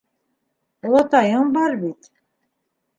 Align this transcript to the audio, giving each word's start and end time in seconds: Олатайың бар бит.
Олатайың 0.89 1.55
бар 1.61 1.79
бит. 1.87 2.15